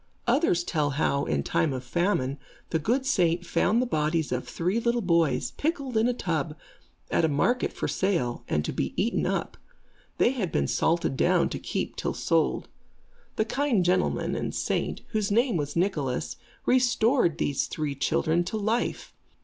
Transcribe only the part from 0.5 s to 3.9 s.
tell us how, in time of famine, the good saint found the